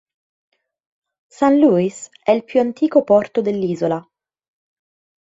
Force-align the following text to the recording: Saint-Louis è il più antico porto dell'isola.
Saint-Louis 1.29 2.09
è 2.23 2.31
il 2.31 2.43
più 2.43 2.59
antico 2.59 3.03
porto 3.03 3.39
dell'isola. 3.43 4.03